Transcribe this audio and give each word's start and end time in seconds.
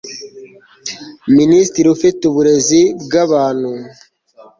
minisitiri 1.37 1.87
ufite 1.95 2.21
uburezi 2.25 2.81
bw 3.03 3.13
abantu 3.25 3.71